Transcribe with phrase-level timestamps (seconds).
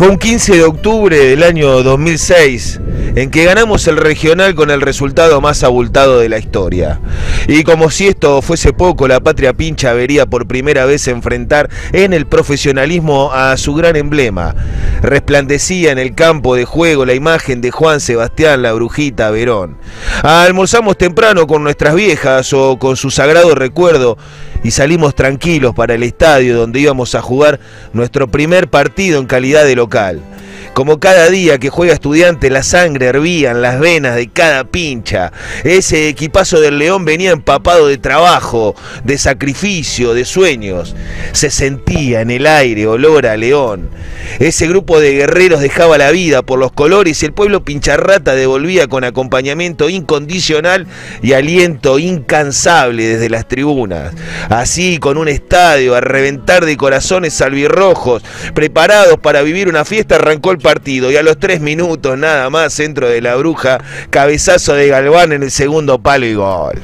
[0.00, 2.80] Fue un 15 de octubre del año 2006
[3.16, 6.98] en que ganamos el regional con el resultado más abultado de la historia.
[7.48, 12.12] Y como si esto fuese poco, la patria pincha vería por primera vez enfrentar en
[12.12, 14.54] el profesionalismo a su gran emblema.
[15.02, 19.76] Resplandecía en el campo de juego la imagen de Juan Sebastián la Brujita Verón.
[20.22, 24.18] Almorzamos temprano con nuestras viejas o con su sagrado recuerdo
[24.62, 27.60] y salimos tranquilos para el estadio donde íbamos a jugar
[27.92, 30.20] nuestro primer partido en calidad de local.
[30.72, 35.32] Como cada día que juega estudiante, la sangre hervía en las venas de cada pincha.
[35.64, 40.94] Ese equipazo del León venía empapado de trabajo, de sacrificio, de sueños.
[41.32, 43.90] Se sentía en el aire olor a León.
[44.38, 48.86] Ese grupo de guerreros dejaba la vida por los colores y el pueblo pincharrata devolvía
[48.86, 50.86] con acompañamiento incondicional
[51.20, 54.14] y aliento incansable desde las tribunas.
[54.48, 58.22] Así, con un estadio a reventar de corazones albirrojos,
[58.54, 62.72] preparados para vivir una fiesta, arrancó el partido y a los tres minutos nada más
[62.72, 63.78] centro de la bruja,
[64.10, 66.80] cabezazo de Galván en el segundo palo y gol.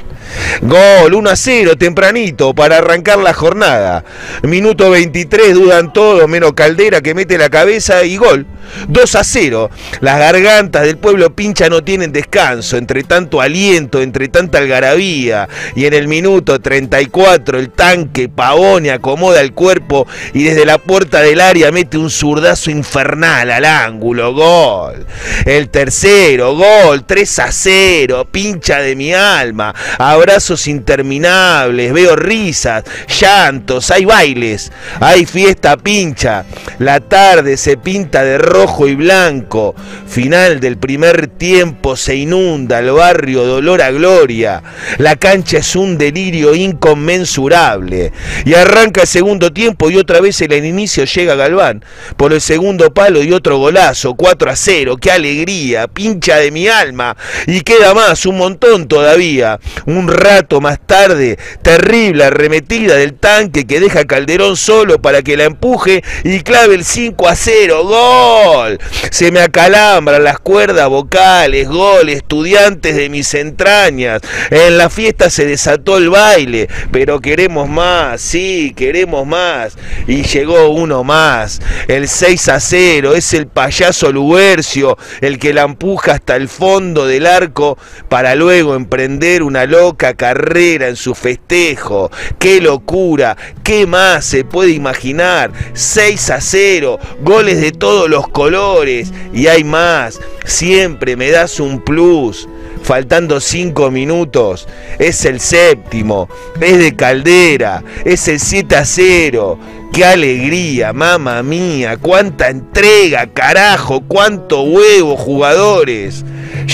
[0.62, 4.04] Gol 1 a 0 tempranito para arrancar la jornada.
[4.42, 8.46] Minuto 23 dudan todos menos Caldera que mete la cabeza y gol.
[8.88, 9.70] 2 a 0.
[10.00, 15.48] Las gargantas del pueblo pincha no tienen descanso, entre tanto aliento, entre tanta algarabía.
[15.74, 21.20] Y en el minuto 34 el tanque Pavone acomoda el cuerpo y desde la puerta
[21.20, 24.34] del área mete un zurdazo infernal al ángulo.
[24.34, 25.06] Gol.
[25.44, 27.04] El tercero, gol.
[27.04, 28.28] 3 a 0.
[28.30, 29.74] Pincha de mi alma.
[30.16, 31.92] Abrazos interminables.
[31.92, 32.84] Veo risas,
[33.20, 33.90] llantos.
[33.90, 34.72] Hay bailes.
[34.98, 36.46] Hay fiesta pincha.
[36.78, 39.74] La tarde se pinta de rojo y blanco.
[40.08, 44.62] Final del primer tiempo se inunda el barrio dolor a gloria.
[44.96, 48.12] La cancha es un delirio inconmensurable.
[48.46, 51.84] Y arranca el segundo tiempo y otra vez en el inicio llega Galván.
[52.16, 54.14] Por el segundo palo y otro golazo.
[54.14, 54.96] 4 a 0.
[54.96, 55.88] ¡Qué alegría!
[55.88, 57.14] Pincha de mi alma.
[57.46, 59.60] Y queda más, un montón todavía.
[59.84, 65.44] Un rato más tarde, terrible arremetida del tanque que deja Calderón solo para que la
[65.44, 67.84] empuje y clave el 5 a 0.
[67.84, 68.78] ¡Gol!
[69.10, 71.68] Se me acalambran las cuerdas vocales.
[71.68, 74.22] Gol, estudiantes de mis entrañas.
[74.50, 79.76] En la fiesta se desató el baile, pero queremos más, sí, queremos más.
[80.06, 81.60] Y llegó uno más.
[81.88, 87.06] El 6 a 0 es el payaso Lubercio, el que la empuja hasta el fondo
[87.06, 87.78] del arco
[88.08, 92.10] para luego emprender una loca carrera en su festejo.
[92.38, 93.36] ¡Qué locura!
[93.62, 95.50] ¿Qué más se puede imaginar?
[95.72, 100.20] 6 a 0, goles de todos los colores y hay más.
[100.44, 102.48] Siempre me das un plus.
[102.82, 104.68] Faltando 5 minutos,
[105.00, 106.28] es el séptimo,
[106.60, 109.58] es de caldera, es el 7 a 0.
[109.92, 111.96] ¡Qué alegría, mamá mía!
[111.96, 114.02] ¡Cuánta entrega, carajo!
[114.06, 116.24] ¡Cuánto huevo, jugadores!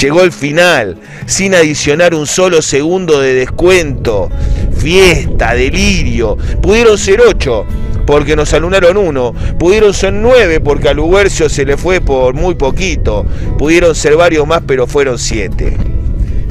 [0.03, 0.97] Llegó el final,
[1.27, 4.31] sin adicionar un solo segundo de descuento.
[4.77, 6.37] Fiesta, delirio.
[6.61, 7.65] Pudieron ser ocho,
[8.05, 9.33] porque nos alunaron uno.
[9.61, 13.25] Pudieron ser nueve, porque a Lubercio se le fue por muy poquito.
[13.57, 15.77] Pudieron ser varios más, pero fueron siete.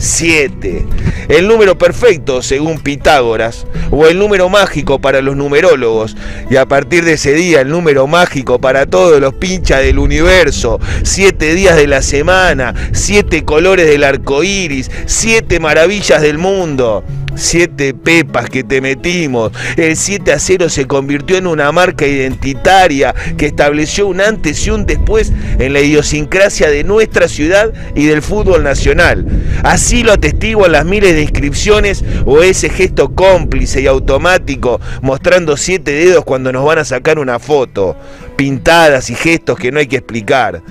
[0.01, 0.84] 7.
[1.29, 6.17] El número perfecto según Pitágoras o el número mágico para los numerólogos
[6.50, 10.79] y a partir de ese día el número mágico para todos los pinchas del universo.
[11.03, 17.03] Siete días de la semana, siete colores del arco iris, siete maravillas del mundo.
[17.35, 19.51] Siete pepas que te metimos.
[19.77, 24.69] El 7 a 0 se convirtió en una marca identitaria que estableció un antes y
[24.69, 29.25] un después en la idiosincrasia de nuestra ciudad y del fútbol nacional.
[29.63, 35.91] Así lo atestiguan las miles de inscripciones o ese gesto cómplice y automático mostrando siete
[35.91, 37.95] dedos cuando nos van a sacar una foto.
[38.35, 40.61] Pintadas y gestos que no hay que explicar.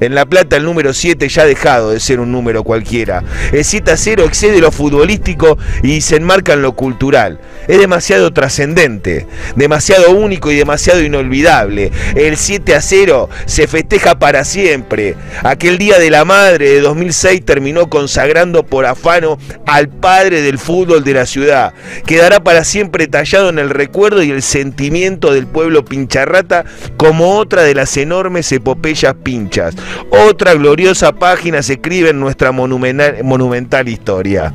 [0.00, 3.22] En La Plata el número 7 ya ha dejado de ser un número cualquiera.
[3.52, 7.38] El 7 a 0 excede lo futbolístico y se enmarca en lo cultural.
[7.68, 11.92] Es demasiado trascendente, demasiado único y demasiado inolvidable.
[12.14, 15.14] El 7 a 0 se festeja para siempre.
[15.42, 21.04] Aquel día de la madre de 2006 terminó consagrando por afano al padre del fútbol
[21.04, 21.72] de la ciudad.
[22.06, 26.64] Quedará para siempre tallado en el recuerdo y el sentimiento del pueblo pincharrata
[26.96, 29.74] como otra de las enormes epopeyas pinchas.
[30.10, 34.52] Otra gloriosa página se escribe en nuestra monumental, historia.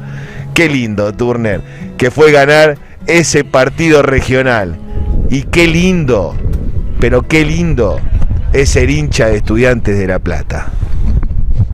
[0.53, 1.61] Qué lindo, Turner,
[1.97, 2.77] que fue ganar
[3.07, 4.77] ese partido regional.
[5.29, 6.35] Y qué lindo,
[6.99, 7.99] pero qué lindo
[8.53, 10.71] es ser hincha de estudiantes de La Plata.